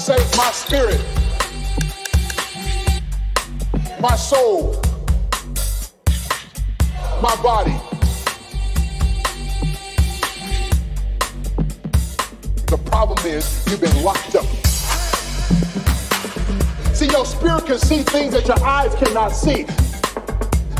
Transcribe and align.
Say, 0.00 0.16
my 0.34 0.50
spirit, 0.50 0.98
my 4.00 4.16
soul, 4.16 4.80
my 7.20 7.36
body. 7.42 7.76
The 12.66 12.80
problem 12.86 13.18
is 13.26 13.62
you've 13.68 13.82
been 13.82 14.02
locked 14.02 14.36
up. 14.36 14.46
See, 16.94 17.06
your 17.08 17.26
spirit 17.26 17.66
can 17.66 17.78
see 17.78 17.98
things 17.98 18.32
that 18.32 18.48
your 18.48 18.64
eyes 18.64 18.94
cannot 18.94 19.28
see. 19.28 19.66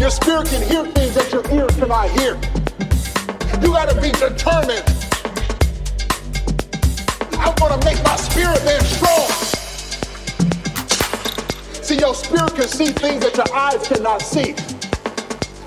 Your 0.01 0.11
spirit 0.11 0.49
can 0.49 0.67
hear 0.67 0.87
things 0.87 1.15
that 1.15 1.31
your 1.31 1.47
ears 1.53 1.77
cannot 1.77 2.09
hear. 2.19 2.37
You 3.61 3.69
gotta 3.75 4.01
be 4.01 4.13
determined 4.13 5.00
Gonna 7.71 7.85
make 7.85 8.03
my 8.03 8.17
spirit 8.17 8.65
man 8.65 8.81
strong. 8.83 9.29
See, 11.85 11.99
your 11.99 12.17
spirit 12.17 12.53
can 12.57 12.67
see 12.67 12.87
things 12.87 13.23
that 13.23 13.37
your 13.37 13.57
eyes 13.57 13.87
cannot 13.87 14.23
see. 14.23 14.57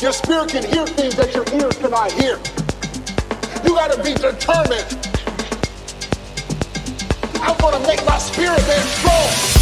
Your 0.02 0.12
spirit 0.12 0.50
can 0.50 0.66
hear 0.66 0.86
things 0.86 1.16
that 1.16 1.34
your 1.34 1.46
ears 1.54 1.78
cannot 1.78 2.12
hear. 2.12 2.42
You 3.64 3.74
gotta 3.74 4.04
be 4.04 4.16
determined. 4.16 4.84
I'm 7.42 7.58
gonna 7.60 7.88
make 7.88 8.06
my 8.06 8.18
spirit 8.18 8.68
man 8.68 8.86
strong. 8.86 9.53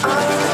Oh. 0.00 0.47